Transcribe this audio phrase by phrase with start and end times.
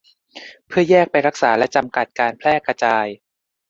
[0.67, 3.05] เพื่อแยกไปรักษาและจำกัดการแพร่กระจาย